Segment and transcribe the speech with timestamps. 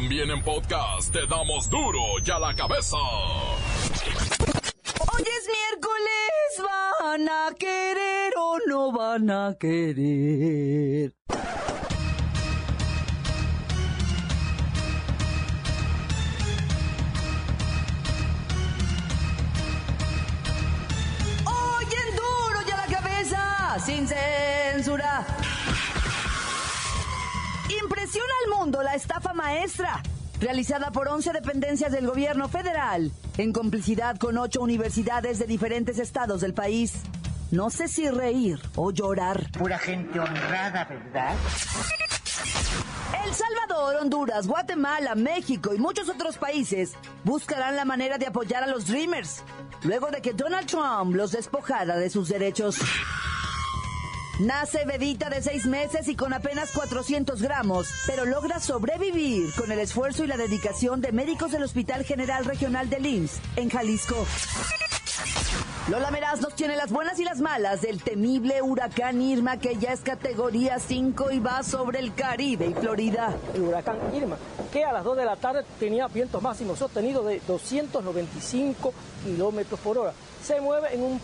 [0.00, 2.96] También en podcast te damos duro y a la cabeza.
[5.10, 11.16] Hoy es miércoles, van a querer o no van a querer.
[21.44, 24.57] Hoy en duro y a la cabeza, sin censura.
[27.88, 30.02] Impresiona al mundo la estafa maestra,
[30.40, 36.42] realizada por 11 dependencias del gobierno federal, en complicidad con ocho universidades de diferentes estados
[36.42, 37.00] del país.
[37.50, 39.50] No sé si reír o llorar.
[39.58, 41.34] Pura gente honrada, ¿verdad?
[43.24, 46.92] El Salvador, Honduras, Guatemala, México y muchos otros países
[47.24, 49.42] buscarán la manera de apoyar a los Dreamers,
[49.82, 52.76] luego de que Donald Trump los despojara de sus derechos.
[54.38, 59.80] Nace bebita de seis meses y con apenas 400 gramos, pero logra sobrevivir con el
[59.80, 64.14] esfuerzo y la dedicación de médicos del Hospital General Regional de IMSS en Jalisco.
[65.88, 69.92] Lola Meraz nos tiene las buenas y las malas del temible huracán Irma que ya
[69.94, 73.34] es categoría 5 y va sobre el Caribe y Florida.
[73.54, 74.36] el huracán Irma,
[74.70, 78.92] que a las 2 de la tarde tenía vientos máximos sostenidos de 295
[79.24, 80.12] kilómetros por hora.
[80.44, 81.20] Se mueve en un, un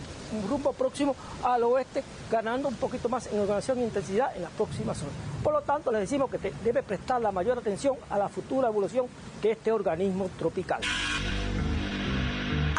[0.49, 5.01] rumbo próximo al oeste, ganando un poquito más en organización e intensidad en las próximas
[5.03, 5.15] horas.
[5.43, 8.69] Por lo tanto, les decimos que te- debe prestar la mayor atención a la futura
[8.69, 9.07] evolución
[9.43, 10.81] de este organismo tropical.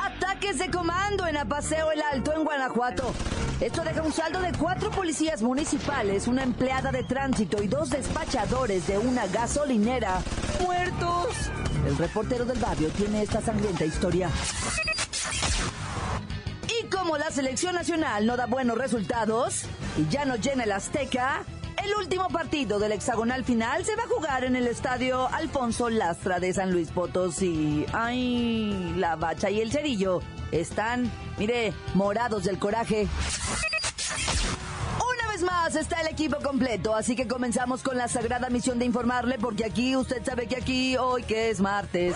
[0.01, 3.13] Ataques de comando en Apaseo el Alto en Guanajuato.
[3.61, 8.85] Esto deja un saldo de cuatro policías municipales, una empleada de tránsito y dos despachadores
[8.87, 10.19] de una gasolinera
[10.61, 11.27] muertos.
[11.87, 14.29] El reportero del barrio tiene esta sangrienta historia.
[17.05, 21.43] Y como la selección nacional no da buenos resultados y ya no llena el Azteca,
[21.83, 26.39] el último partido del hexagonal final se va a jugar en el estadio Alfonso Lastra
[26.39, 27.85] de San Luis Potosí.
[27.93, 33.07] Ay, la bacha y el cerillo están, mire, morados del coraje.
[34.97, 38.85] Una vez más está el equipo completo, así que comenzamos con la sagrada misión de
[38.85, 42.15] informarle, porque aquí usted sabe que aquí hoy que es martes.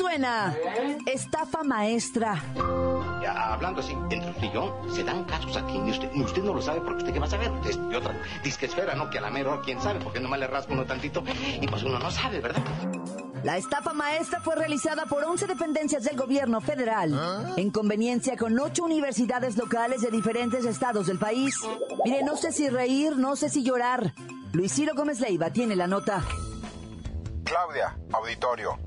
[0.00, 0.56] Suena?
[1.04, 2.42] Estafa maestra.
[3.22, 5.76] Ya, hablando así, entre usted y yo, se dan casos aquí.
[5.76, 7.50] Y usted, y usted no lo sabe porque usted qué va a saber.
[7.68, 9.10] Es, y otra, disque esfera, ¿no?
[9.10, 11.22] Que a la mera hora, quién sabe, porque nomás le raspa uno tantito.
[11.60, 12.62] Y pues uno no sabe, ¿verdad?
[13.44, 18.84] La estafa maestra fue realizada por 11 dependencias del gobierno federal, en conveniencia con ocho
[18.84, 21.56] universidades locales de diferentes estados del país.
[22.04, 24.14] Mire, no sé si reír, no sé si llorar.
[24.52, 26.22] Luis Ciro Gómez Leiva tiene la nota.
[27.44, 28.78] Claudia, auditorio.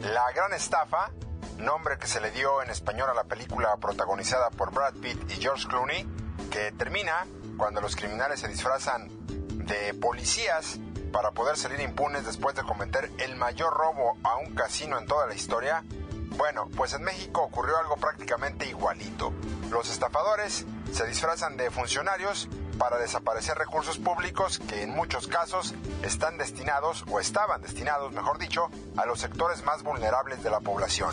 [0.00, 1.10] La gran estafa,
[1.58, 5.40] nombre que se le dio en español a la película protagonizada por Brad Pitt y
[5.40, 6.06] George Clooney,
[6.50, 7.26] que termina
[7.56, 10.78] cuando los criminales se disfrazan de policías
[11.12, 15.26] para poder salir impunes después de cometer el mayor robo a un casino en toda
[15.26, 15.82] la historia.
[16.36, 19.32] Bueno, pues en México ocurrió algo prácticamente igualito.
[19.70, 26.36] Los estafadores se disfrazan de funcionarios para desaparecer recursos públicos que en muchos casos están
[26.38, 31.10] destinados o estaban destinados, mejor dicho, a los sectores más vulnerables de la población.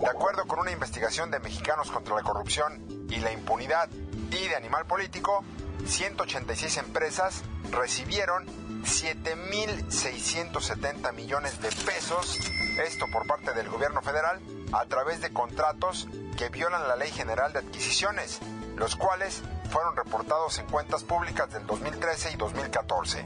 [0.00, 4.56] De acuerdo con una investigación de Mexicanos contra la Corrupción y la Impunidad y de
[4.56, 5.44] Animal Político,
[5.86, 8.46] 186 empresas recibieron
[8.82, 12.38] 7.670 millones de pesos,
[12.84, 14.40] esto por parte del gobierno federal,
[14.72, 18.40] a través de contratos que violan la Ley General de Adquisiciones,
[18.82, 23.24] los cuales fueron reportados en cuentas públicas del 2013 y 2014.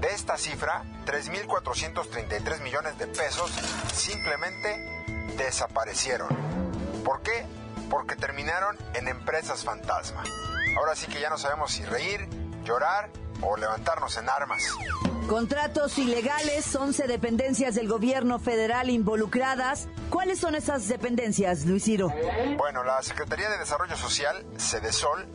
[0.00, 3.50] De esta cifra, 3.433 millones de pesos
[3.92, 5.04] simplemente
[5.36, 6.28] desaparecieron.
[7.04, 7.44] ¿Por qué?
[7.90, 10.22] Porque terminaron en empresas fantasma.
[10.78, 12.28] Ahora sí que ya no sabemos si reír,
[12.62, 14.62] llorar o levantarnos en armas.
[15.28, 19.88] Contratos ilegales, 11 dependencias del gobierno federal involucradas.
[20.10, 22.12] ¿Cuáles son esas dependencias, Luis Ciro?
[22.58, 25.26] Bueno, la Secretaría de Desarrollo Social, Sedesol,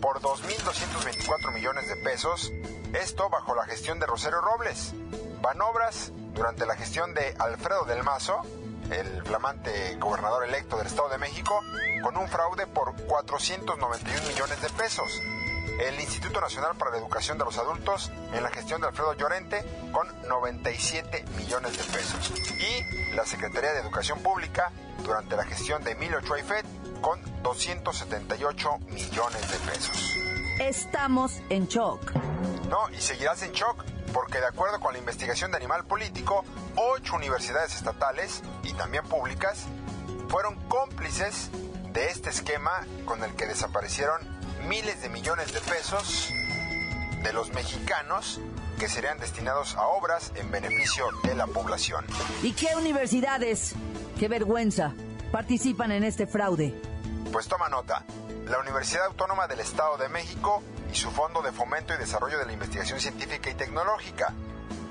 [0.00, 2.52] por 2.224 millones de pesos,
[2.94, 4.92] esto bajo la gestión de Rosario Robles.
[5.40, 8.42] Banobras, durante la gestión de Alfredo del Mazo,
[8.90, 11.60] el flamante gobernador electo del Estado de México,
[12.02, 15.22] con un fraude por 491 millones de pesos.
[15.80, 19.64] El Instituto Nacional para la Educación de los Adultos, en la gestión de Alfredo Llorente,
[19.92, 22.32] con 97 millones de pesos.
[22.60, 24.70] Y la Secretaría de Educación Pública,
[25.04, 26.64] durante la gestión de Emilio Chuaifet,
[27.00, 30.14] con 278 millones de pesos.
[30.60, 32.12] Estamos en shock.
[32.68, 36.44] No, y seguirás en shock, porque de acuerdo con la investigación de Animal Político,
[36.76, 39.66] ocho universidades estatales y también públicas
[40.28, 41.50] fueron cómplices
[41.92, 44.33] de este esquema con el que desaparecieron
[44.64, 46.32] miles de millones de pesos
[47.22, 48.40] de los mexicanos
[48.78, 52.04] que serían destinados a obras en beneficio de la población.
[52.42, 53.74] ¿Y qué universidades?
[54.18, 54.94] Qué vergüenza.
[55.32, 56.74] Participan en este fraude.
[57.32, 58.04] Pues toma nota.
[58.46, 60.62] La Universidad Autónoma del Estado de México
[60.92, 64.34] y su Fondo de Fomento y Desarrollo de la Investigación Científica y Tecnológica.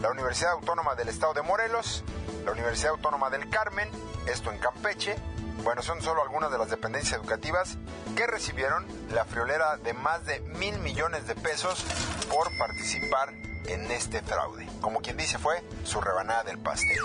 [0.01, 2.03] La Universidad Autónoma del Estado de Morelos,
[2.45, 3.89] la Universidad Autónoma del Carmen,
[4.27, 5.15] esto en Campeche.
[5.63, 7.77] Bueno, son solo algunas de las dependencias educativas
[8.15, 11.85] que recibieron la friolera de más de mil millones de pesos
[12.29, 13.33] por participar
[13.67, 14.67] en este fraude.
[14.81, 16.99] Como quien dice fue su rebanada del pastel.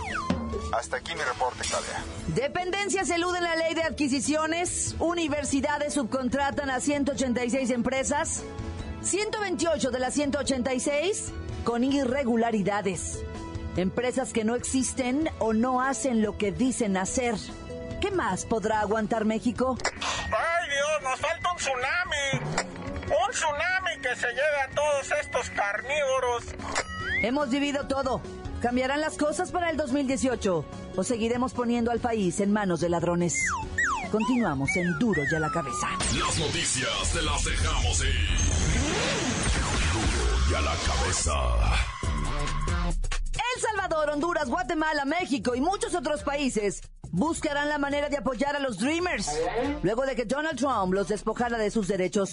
[0.73, 2.03] Hasta aquí mi reporte, Claudia.
[2.29, 8.43] Dependencias eluden la ley de adquisiciones, universidades subcontratan a 186 empresas,
[9.03, 11.33] 128 de las 186
[11.65, 13.21] con irregularidades.
[13.77, 17.37] Empresas que no existen o no hacen lo que dicen hacer.
[18.01, 19.77] ¿Qué más podrá aguantar México?
[19.85, 22.55] ¡Ay Dios, nos falta un tsunami!
[23.07, 26.45] Un tsunami que se lleve a todos estos carnívoros.
[27.23, 28.23] Hemos vivido todo.
[28.63, 30.65] ¿Cambiarán las cosas para el 2018
[30.97, 33.35] o seguiremos poniendo al país en manos de ladrones?
[34.13, 35.89] Continuamos en Duro y a la cabeza.
[36.19, 38.39] Las noticias te las dejamos ir.
[39.93, 41.35] Duro y a la cabeza.
[43.33, 46.81] El Salvador, Honduras, Guatemala, México y muchos otros países
[47.19, 49.29] buscarán la manera de apoyar a los Dreamers
[49.83, 52.33] luego de que Donald Trump los despojara de sus derechos.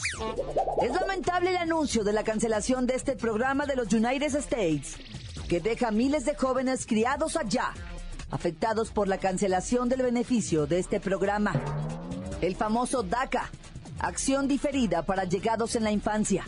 [0.82, 4.96] Es lamentable el anuncio de la cancelación de este programa de los United States,
[5.50, 7.74] que deja miles de jóvenes criados allá,
[8.30, 11.54] afectados por la cancelación del beneficio de este programa.
[12.42, 13.50] El famoso DACA,
[14.00, 16.46] acción diferida para llegados en la infancia.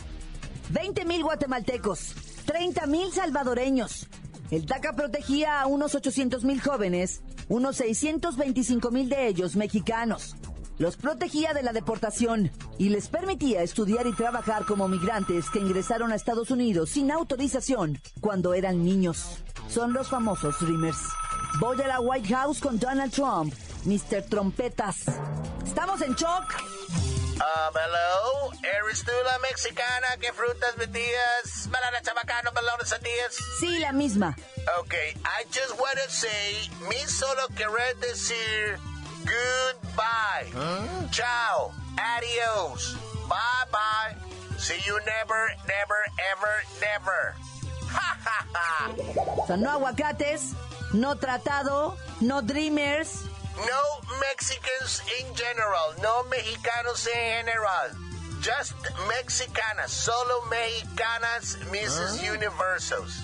[0.70, 2.14] 20 mil guatemaltecos,
[2.46, 4.06] 30 mil salvadoreños.
[4.50, 10.36] El DACA protegía a unos 800 mil jóvenes, unos 625 mil de ellos mexicanos.
[10.78, 16.12] Los protegía de la deportación y les permitía estudiar y trabajar como migrantes que ingresaron
[16.12, 19.38] a Estados Unidos sin autorización cuando eran niños.
[19.68, 20.98] Son los famosos Dreamers.
[21.60, 23.52] Voy a la White House con Donald Trump,
[23.84, 24.22] Mr.
[24.28, 25.04] Trompetas.
[25.66, 26.77] Estamos en shock.
[27.40, 31.68] Um, hello, ¿eres tú la mexicana que frutas metías?
[31.70, 33.36] Banana chabacano, balones sandías.
[33.60, 34.36] Sí, la misma.
[34.80, 38.78] Okay, I just want to say, mi solo querer decir
[39.24, 40.50] goodbye.
[41.12, 42.96] Ciao, adios,
[43.28, 43.38] bye
[43.70, 44.16] bye.
[44.58, 46.00] See you never, never,
[46.32, 47.34] ever, never.
[47.88, 48.90] Ha ha ha.
[49.38, 50.52] O sea, no aguacates,
[50.92, 53.22] no tratado, no dreamers.
[53.66, 57.90] No Mexicans in general, no mexicanos en general.
[58.40, 58.74] Just
[59.08, 62.22] mexicanas, solo mexicanas, Mrs.
[62.30, 63.22] Universos.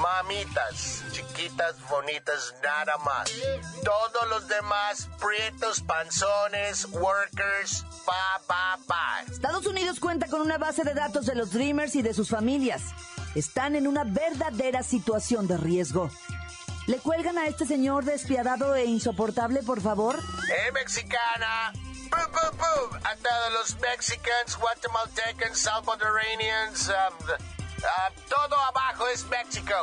[0.00, 3.30] Mamitas, chiquitas, bonitas, nada más.
[3.84, 9.22] Todos los demás, prietos, panzones, workers, pa, pa, pa.
[9.30, 12.82] Estados Unidos cuenta con una base de datos de los Dreamers y de sus familias.
[13.34, 16.10] Están en una verdadera situación de riesgo.
[16.86, 20.18] ¿Le cuelgan a este señor despiadado e insoportable, por favor?
[20.18, 21.72] ¡Eh, mexicana!
[22.10, 23.00] ¡Boom, boom, boom!
[23.04, 29.74] A todos los mexicanos, guatemaltecans, salvadoranians, um, uh, todo abajo es México.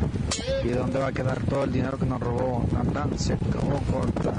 [0.64, 4.32] y dónde va a quedar todo el dinero que nos robó, Natán se acabó corta.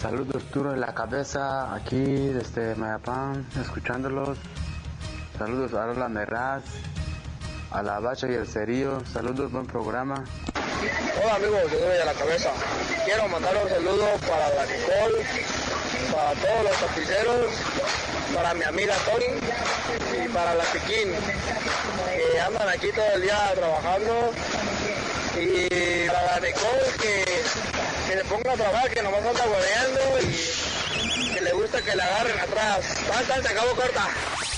[0.00, 4.38] Saludos duro de la cabeza aquí desde Mayapán, escuchándolos.
[5.38, 6.64] Saludos a la Meraz,
[7.76, 9.02] a la Bacha y el Cerillo.
[9.12, 10.24] Saludos, buen programa.
[11.22, 12.50] Hola amigos Duro de la Cabeza.
[13.04, 15.26] Quiero mandar un saludo para la Nicole,
[16.10, 17.46] para todos los tapiceros,
[18.34, 19.26] para mi amiga Tori
[20.24, 21.12] y para la Piquín,
[22.32, 24.32] que andan aquí todo el día trabajando.
[25.38, 27.24] Y para la Nicole que,
[28.08, 32.02] que le ponga a trabajar, que nomás anda guardeando y que le gusta que le
[32.02, 33.06] agarren atrás.
[33.06, 34.08] Basta, te acabo corta.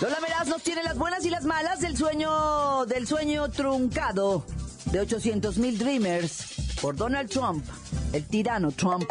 [0.00, 4.44] Lola Meraz nos tiene las buenas y las malas del sueño, del sueño truncado
[4.92, 7.64] de 800 mil Dreamers por Donald Trump,
[8.12, 9.08] el tirano Trump.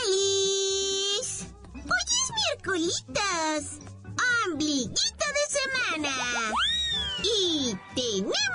[0.00, 1.44] ¡Alice!
[1.74, 1.82] ¡Hoy
[2.22, 3.04] es miércoles!
[4.46, 6.14] ¡Ombliguito de semana!
[7.22, 8.51] ¡Y tenemos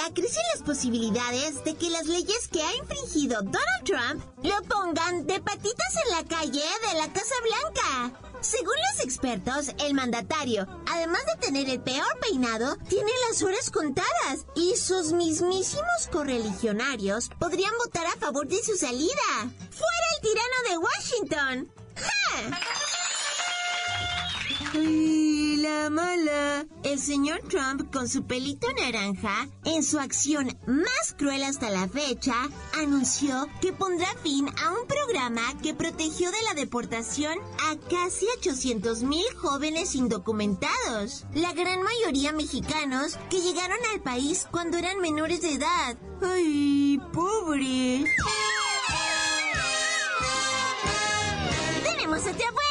[0.00, 5.26] día crecen las posibilidades de que las leyes que ha infringido Donald Trump lo pongan
[5.26, 8.20] de patitas en la calle de la Casa Blanca.
[8.40, 14.46] Según los expertos, el mandatario, además de tener el peor peinado, tiene las horas contadas
[14.54, 19.10] y sus mismísimos correligionarios podrían votar a favor de su salida.
[19.70, 21.72] ¡Fuera el tirano de Washington!
[21.96, 22.60] ¡Ja!
[25.90, 26.66] Mala.
[26.82, 32.34] El señor Trump, con su pelito naranja, en su acción más cruel hasta la fecha,
[32.78, 39.02] anunció que pondrá fin a un programa que protegió de la deportación a casi 800
[39.02, 41.24] mil jóvenes indocumentados.
[41.34, 45.96] La gran mayoría mexicanos que llegaron al país cuando eran menores de edad.
[46.22, 48.04] ¡Ay, pobre!
[51.84, 52.69] Tenemos otra buena.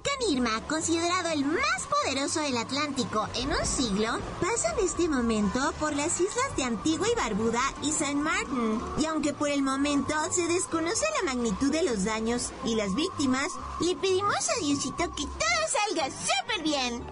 [0.00, 5.74] Huracán Irma, considerado el más poderoso del Atlántico en un siglo, pasa en este momento
[5.78, 8.80] por las islas de Antigua y Barbuda y San Martin.
[8.98, 13.52] Y aunque por el momento se desconoce la magnitud de los daños y las víctimas,
[13.80, 17.04] le pedimos a Diosito que todo salga súper bien.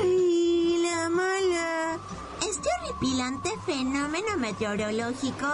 [0.00, 1.98] ¡Ay, la mala!
[2.40, 5.46] Este horripilante fenómeno meteorológico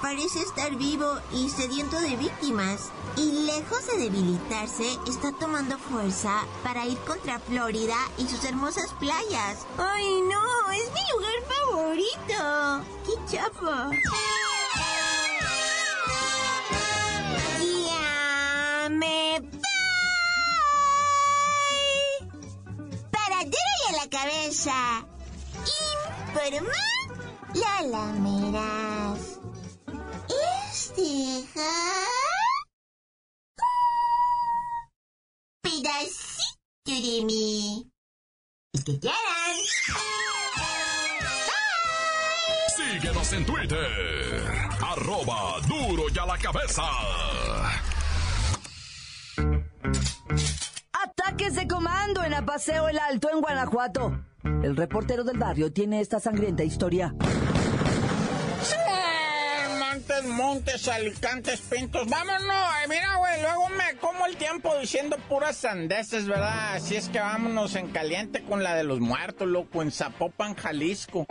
[0.00, 2.90] parece estar vivo y sediento de víctimas.
[3.16, 9.66] Y lejos de debilitarse, está tomando fuerza para ir contra Florida y sus hermosas playas.
[9.76, 10.70] ¡Ay, no!
[10.72, 12.84] ¡Es mi lugar favorito!
[13.04, 13.90] ¡Qué chafa!
[17.86, 19.42] ¡Ya me!
[23.10, 25.04] Para duro y a la cabeza.
[26.30, 26.72] Informa
[27.54, 29.38] la lameras.
[30.72, 31.46] Este
[36.94, 39.56] El que quieran.
[42.76, 44.42] Síguenos en Twitter,
[44.78, 46.82] arroba duro y a la cabeza.
[50.92, 54.24] Ataques de comando en Apaseo el Alto en Guanajuato.
[54.44, 57.14] El reportero del barrio tiene esta sangrienta historia.
[60.28, 62.08] Montes, alicantes, pintos.
[62.08, 66.74] Vámonos, eh, mira, güey, luego me como el tiempo diciendo puras sandeces, ¿verdad?
[66.74, 71.26] Así es que vámonos en caliente con la de los muertos, loco, en Zapopan, Jalisco.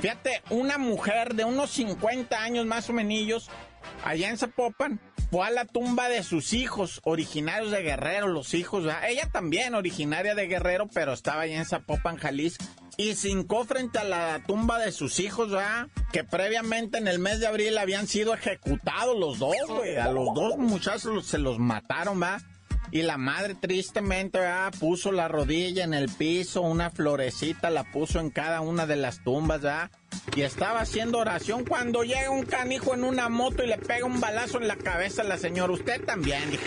[0.00, 3.50] Fíjate, una mujer de unos 50 años más o menos,
[4.04, 8.84] allá en Zapopan, fue a la tumba de sus hijos, originarios de Guerrero, los hijos,
[8.84, 9.08] ¿verdad?
[9.08, 12.64] Ella también, originaria de Guerrero, pero estaba allá en Zapopan, Jalisco.
[12.96, 13.30] Y se
[13.66, 15.88] frente a la tumba de sus hijos, ¿verdad?
[16.12, 19.96] Que previamente en el mes de abril habían sido ejecutados los dos, güey.
[19.96, 22.42] A los dos muchachos se los mataron, ¿verdad?
[22.90, 24.74] Y la madre tristemente, ¿verdad?
[24.78, 29.24] Puso la rodilla en el piso, una florecita la puso en cada una de las
[29.24, 29.90] tumbas, ¿verdad?
[30.34, 34.20] Y estaba haciendo oración cuando llega un canijo en una moto y le pega un
[34.20, 35.72] balazo en la cabeza a la señora.
[35.72, 36.64] Usted también, dijo.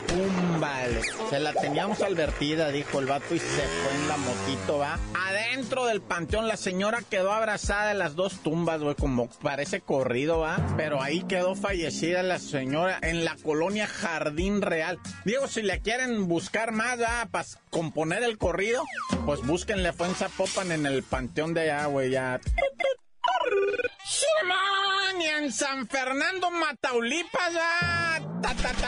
[0.59, 1.01] Vale.
[1.29, 4.99] Se la teníamos advertida, dijo el vato y se fue en la motito, ¿va?
[5.27, 10.39] Adentro del panteón la señora quedó abrazada en las dos tumbas, güey, como parece corrido,
[10.39, 10.57] ¿va?
[10.77, 14.99] Pero ahí quedó fallecida la señora en la colonia Jardín Real.
[15.23, 17.27] Digo, si le quieren buscar más, ¿va?
[17.31, 18.83] Para componer el corrido,
[19.25, 22.39] pues búsquenle, fue en en el panteón de allá, güey, ya.
[25.19, 28.85] Y en San Fernando, Mataulipas, ah, ta, ta, ta.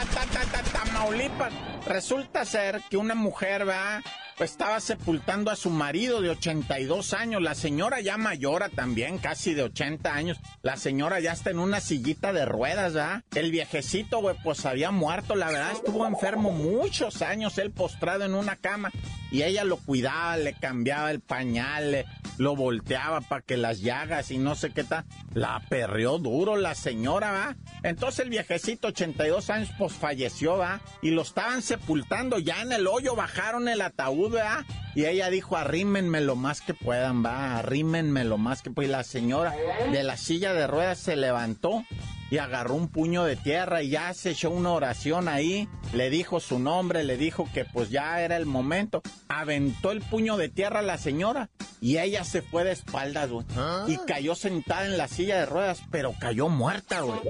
[1.86, 4.02] Resulta ser que una mujer, va,
[4.36, 7.40] pues estaba sepultando a su marido de 82 años.
[7.40, 10.38] La señora ya mayora también, casi de 80 años.
[10.62, 13.22] La señora ya está en una sillita de ruedas, ¿verdad?
[13.34, 18.56] El viejecito, pues había muerto, la verdad, estuvo enfermo muchos años, él postrado en una
[18.56, 18.90] cama.
[19.30, 22.06] Y ella lo cuidaba, le cambiaba el pañal, le-
[22.38, 25.04] lo volteaba para que las llagas y no sé qué tal.
[25.34, 27.56] La perreó duro la señora, ¿va?
[27.82, 30.80] Entonces el viejecito, 82 años, pues falleció, ¿va?
[31.02, 34.64] Y lo estaban sepultando ya en el hoyo, bajaron el ataúd, ¿va?
[34.94, 38.90] Y ella dijo, arrímenme lo más que puedan, va, arrímenme lo más que puedan.
[38.90, 39.54] Y la señora
[39.92, 41.84] de la silla de ruedas se levantó
[42.30, 46.40] y agarró un puño de tierra y ya se echó una oración ahí, le dijo
[46.40, 50.80] su nombre, le dijo que pues ya era el momento, aventó el puño de tierra
[50.80, 51.48] a la señora
[51.80, 53.46] y ella se fue de espaldas, güey,
[53.86, 57.20] y cayó sentada en la silla de ruedas, pero cayó muerta, güey,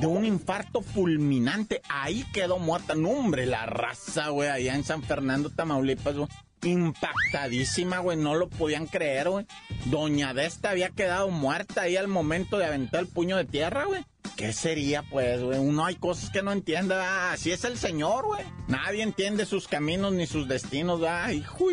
[0.00, 5.02] de un infarto fulminante, ahí quedó muerta, no hombre, la raza, güey, allá en San
[5.02, 6.28] Fernando, Tamaulipas, güey.
[6.62, 9.46] Impactadísima, güey, no lo podían creer, güey.
[9.84, 14.02] Doña Desta había quedado muerta ahí al momento de aventar el puño de tierra, güey.
[14.36, 15.58] ¿Qué sería, pues, güey?
[15.58, 18.44] Uno hay cosas que no entiende, ah, así es el señor, güey.
[18.66, 21.68] Nadie entiende sus caminos ni sus destinos, ah, hijo.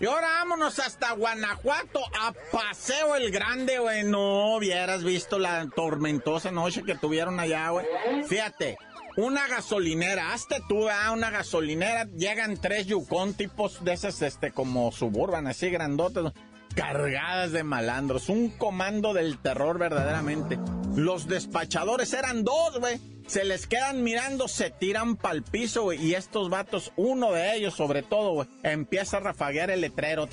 [0.00, 4.02] Y ahora vámonos hasta Guanajuato a Paseo el Grande, güey.
[4.04, 7.86] No hubieras visto la tormentosa noche que tuvieron allá, güey.
[8.26, 8.78] Fíjate,
[9.16, 14.90] una gasolinera, hazte tú, ah, una gasolinera, llegan tres Yukon tipos de esas, este, como
[14.90, 16.32] suburban, así grandotes,
[16.74, 20.58] cargadas de malandros, un comando del terror verdaderamente.
[20.96, 22.98] Los despachadores eran dos, güey.
[23.30, 26.04] Se les quedan mirando, se tiran pa'l piso, güey.
[26.04, 30.28] Y estos vatos, uno de ellos sobre todo, güey, empieza a rafaguear el letrero.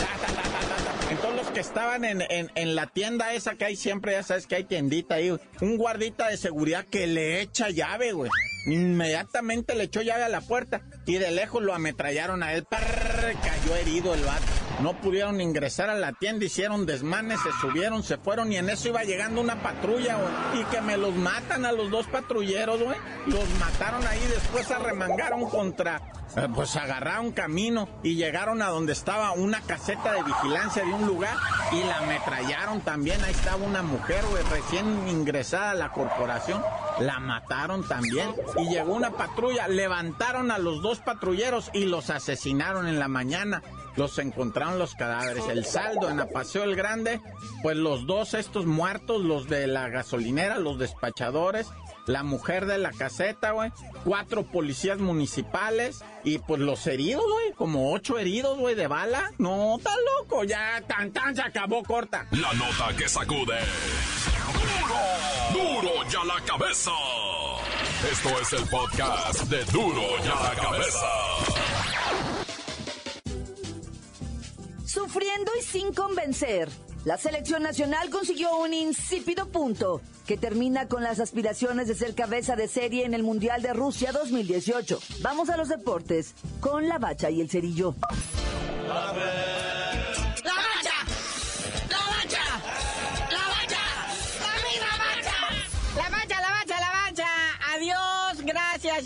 [1.12, 4.48] Entonces los que estaban en, en, en la tienda esa que hay siempre, ya sabes
[4.48, 5.30] que hay tiendita ahí.
[5.62, 8.32] Un guardita de seguridad que le echa llave, güey.
[8.68, 12.68] Inmediatamente le echó llave a la puerta y de lejos lo ametrallaron a él.
[12.70, 14.44] Cayó herido el vato.
[14.82, 18.90] No pudieron ingresar a la tienda, hicieron desmanes, se subieron, se fueron y en eso
[18.90, 20.18] iba llegando una patrulla.
[20.53, 22.98] Y que me los matan a los dos patrulleros, güey.
[23.25, 26.01] Los mataron ahí, después arremangaron contra,
[26.36, 31.08] eh, pues agarraron camino y llegaron a donde estaba una caseta de vigilancia de un
[31.08, 31.38] lugar
[31.72, 33.24] y la ametrallaron también.
[33.24, 36.62] Ahí estaba una mujer, recién ingresada a la corporación.
[37.00, 38.33] La mataron también.
[38.57, 43.62] Y llegó una patrulla, levantaron a los dos patrulleros y los asesinaron en la mañana.
[43.96, 45.46] Los encontraron los cadáveres.
[45.50, 47.20] El saldo en Apaseo el Grande,
[47.64, 51.68] pues los dos estos muertos, los de la gasolinera, los despachadores,
[52.05, 53.72] la mujer de la caseta, güey,
[54.03, 59.31] cuatro policías municipales y pues los heridos, güey, como ocho heridos, güey, de bala.
[59.40, 62.27] No, está loco, ya tan tan se acabó corta.
[62.31, 63.57] La nota que sacude.
[64.88, 65.82] ¡Duro!
[65.82, 66.92] ¡Duro ya la cabeza!
[68.10, 71.08] Esto es el podcast de Duro ya la cabeza.
[74.86, 76.70] Sufriendo y sin convencer,
[77.04, 82.56] la selección nacional consiguió un insípido punto que termina con las aspiraciones de ser cabeza
[82.56, 85.00] de serie en el Mundial de Rusia 2018.
[85.22, 87.96] Vamos a los deportes con la bacha y el cerillo.
[88.88, 89.12] ¡La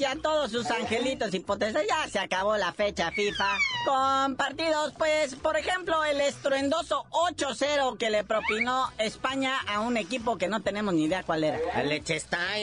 [0.05, 1.87] a todos sus angelitos potestades.
[1.89, 3.57] Ya se acabó la fecha FIFA.
[3.85, 10.37] Con partidos, pues, por ejemplo, el estruendoso 8-0 que le propinó España a un equipo
[10.37, 11.59] que no tenemos ni idea cuál era.
[11.73, 11.91] Al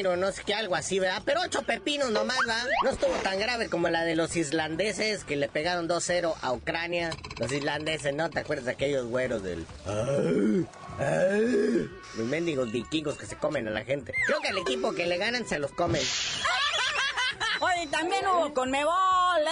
[0.07, 1.23] o no sé qué, algo así, ¿verdad?
[1.25, 2.67] Pero ocho pepinos nomás, ¿verdad?
[2.85, 7.11] No estuvo tan grave como la de los islandeses que le pegaron 2-0 a Ucrania.
[7.39, 8.31] Los islandeses, ¿no?
[8.31, 9.67] ¿Te acuerdas de aquellos güeros del...
[12.17, 14.13] Los mendigos vikingos que se comen a la gente.
[14.27, 16.03] Creo que el equipo que le ganan se los comen.
[17.61, 18.95] Oye, también hubo con Mebol,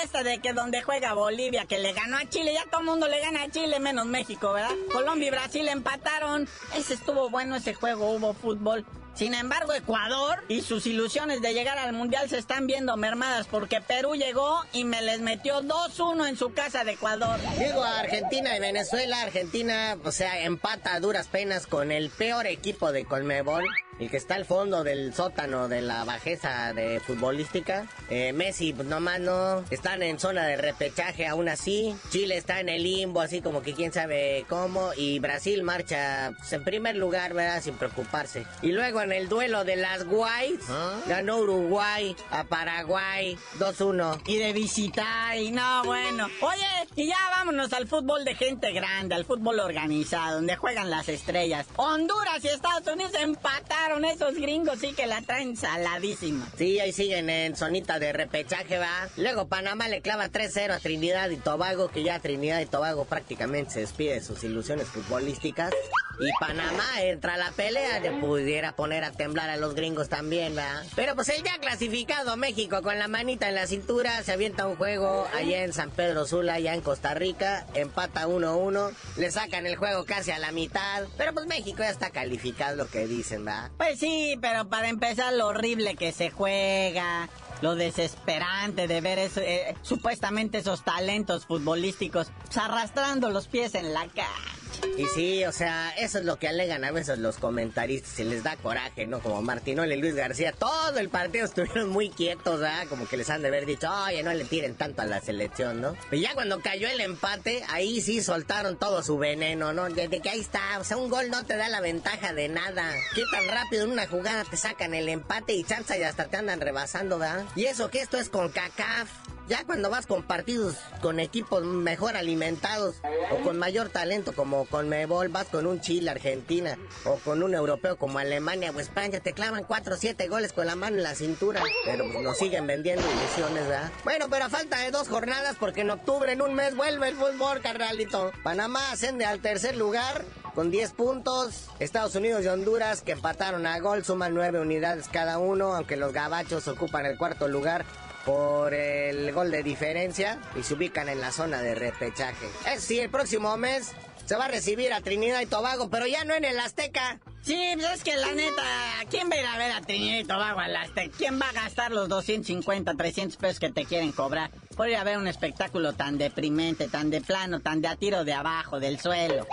[0.05, 3.09] esta de que donde juega Bolivia, que le ganó a Chile, ya todo el mundo
[3.09, 4.75] le gana a Chile, menos México, ¿verdad?
[4.92, 6.49] Colombia y Brasil empataron.
[6.77, 8.87] Ese estuvo bueno ese juego, hubo fútbol.
[9.16, 13.81] Sin embargo, Ecuador y sus ilusiones de llegar al Mundial se están viendo mermadas porque
[13.81, 17.40] Perú llegó y me les metió 2-1 en su casa de Ecuador.
[17.59, 22.47] Digo, a Argentina y Venezuela, Argentina, o sea, empata a duras penas con el peor
[22.47, 23.64] equipo de Colmebol.
[23.99, 27.87] El que está al fondo del sótano de la bajeza de futbolística.
[28.11, 29.65] Eh, Messi, pues nomás no.
[29.71, 31.97] Están en zona de repechaje aún así.
[32.11, 34.93] Chile está en el limbo, así como que quién sabe cómo.
[34.97, 37.63] Y Brasil marcha pues, en primer lugar, ¿verdad?
[37.63, 38.47] Sin preocuparse.
[38.63, 40.61] Y luego en el duelo de las Guays,
[41.07, 44.23] ganó Uruguay a Paraguay 2-1.
[44.27, 46.29] Y de visita, y no, bueno.
[46.41, 51.09] Oye, y ya vámonos al fútbol de gente grande, al fútbol organizado, donde juegan las
[51.09, 51.67] estrellas.
[51.77, 56.46] Honduras y Estados Unidos empataron esos gringos, sí que la traen saladísima.
[56.57, 59.09] Sí, ahí siguen en zonita de repechaje, va.
[59.16, 63.72] Luego Panamá le clava 3-0 a Trinidad y Tobago, que ya Trinidad y Tobago prácticamente
[63.72, 65.72] se despide de sus ilusiones futbolísticas.
[66.19, 70.55] Y Panamá entra a la pelea, le pudiera poner a temblar a los gringos también,
[70.55, 70.85] ¿verdad?
[70.95, 74.77] Pero pues el ya clasificado México con la manita en la cintura se avienta un
[74.77, 79.77] juego allá en San Pedro Sula, allá en Costa Rica, empata 1-1, le sacan el
[79.77, 83.71] juego casi a la mitad, pero pues México ya está calificado lo que dicen, ¿verdad?
[83.77, 87.29] Pues sí, pero para empezar lo horrible que se juega,
[87.61, 94.07] lo desesperante de ver eh, supuestamente esos talentos futbolísticos pues, arrastrando los pies en la
[94.09, 94.56] cara.
[94.96, 98.42] Y sí, o sea, eso es lo que alegan a veces los comentaristas, se les
[98.42, 99.20] da coraje, ¿no?
[99.20, 102.87] Como Martinoli y Luis García, todo el partido estuvieron muy quietos, ¿verdad?
[102.88, 105.81] Como que les han de haber dicho, oye, no le tiren tanto a la selección,
[105.81, 105.94] ¿no?
[106.09, 109.88] Pero ya cuando cayó el empate, ahí sí soltaron todo su veneno, ¿no?
[109.88, 112.90] Desde que ahí está, o sea, un gol no te da la ventaja de nada.
[113.14, 116.37] ¿Qué tan rápido en una jugada te sacan el empate y chanza y hasta te
[116.37, 117.44] andan rebasando, ¿verdad?
[117.55, 119.36] Y eso que esto es con CACAF.
[119.49, 122.97] Ya cuando vas con partidos con equipos mejor alimentados
[123.31, 127.55] o con mayor talento como con Mebol, vas con un Chile, Argentina o con un
[127.55, 131.05] europeo como Alemania o España, te clavan 4 o 7 goles con la mano en
[131.05, 131.63] la cintura.
[131.85, 133.93] Pero pues nos siguen vendiendo ilusiones, ¿verdad?
[134.03, 137.15] Bueno, pero a falta de dos jornadas porque en octubre, en un mes, vuelve el
[137.15, 138.33] fútbol, carnalito.
[138.43, 140.25] Panamá ascende al tercer lugar
[140.57, 141.69] con 10 puntos.
[141.79, 146.13] Estados Unidos y Honduras, que empataron a gol, suman 9 unidades cada uno, aunque los
[146.13, 147.85] gabachos ocupan el cuarto lugar
[148.27, 152.49] por el gol de diferencia y se ubican en la zona de repechaje.
[152.71, 153.93] Es sí, el próximo mes
[154.27, 157.21] se va a recibir a Trinidad y Tobago, pero ya no en el Azteca.
[157.43, 158.65] Sí, pues es que la neta,
[159.09, 161.17] ¿quién va a ir a ver a Trinidad y Tobago al Azteca?
[161.17, 165.05] ¿Quién va a gastar los 250, 300 pesos que te quieren cobrar por ir a
[165.05, 168.99] ver un espectáculo tan deprimente, tan de plano, tan de a tiro de abajo, del
[168.99, 169.47] suelo?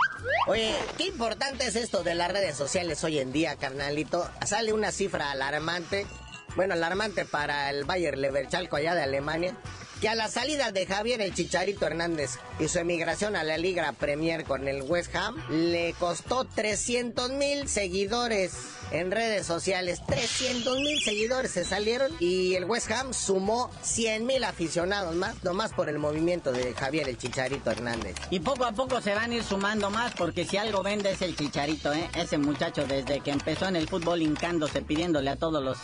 [0.48, 4.28] Oye, qué importante es esto de las redes sociales hoy en día, carnalito.
[4.44, 6.04] Sale una cifra alarmante
[6.56, 9.56] bueno, alarmante para el Bayer Leverchalco allá de Alemania,
[10.04, 13.90] que a la salida de Javier el Chicharito Hernández y su emigración a la Liga
[13.92, 18.52] Premier con el West Ham, le costó 300 mil seguidores
[18.90, 20.02] en redes sociales.
[20.06, 25.72] 300 mil seguidores se salieron y el West Ham sumó 100 mil aficionados más, nomás
[25.72, 28.16] por el movimiento de Javier el Chicharito Hernández.
[28.28, 31.22] Y poco a poco se van a ir sumando más porque si algo vende es
[31.22, 32.10] el Chicharito, ¿eh?
[32.14, 35.78] Ese muchacho desde que empezó en el fútbol hincándose, pidiéndole a todos los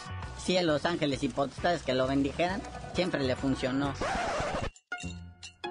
[0.44, 2.60] cielos, ángeles y potestades que lo bendijeran,
[2.94, 3.94] siempre le funcionó.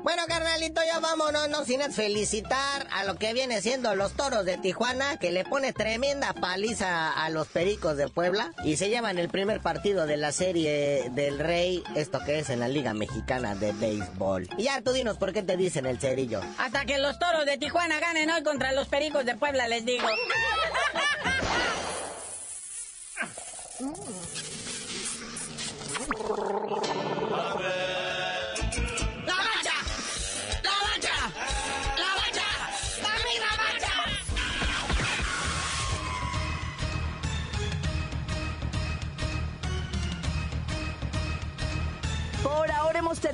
[0.01, 4.57] Bueno, carnalito, ya vámonos, no sin felicitar a lo que viene siendo los toros de
[4.57, 9.29] Tijuana, que le pone tremenda paliza a los pericos de Puebla y se llevan el
[9.29, 13.73] primer partido de la serie del Rey, esto que es en la Liga Mexicana de
[13.73, 14.47] Béisbol.
[14.57, 16.41] Y ya tú dinos por qué te dicen el cerillo.
[16.57, 20.07] Hasta que los toros de Tijuana ganen hoy contra los pericos de Puebla, les digo.